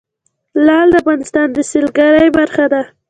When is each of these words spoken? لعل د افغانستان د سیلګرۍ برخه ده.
لعل 0.65 0.87
د 0.91 0.95
افغانستان 1.01 1.47
د 1.53 1.57
سیلګرۍ 1.71 2.27
برخه 2.37 2.65
ده. 2.73 2.81